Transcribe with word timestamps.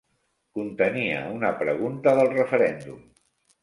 Contenia 0.59 1.21
una 1.35 1.53
pregunta 1.61 2.17
del 2.23 2.35
referèndum. 2.35 3.09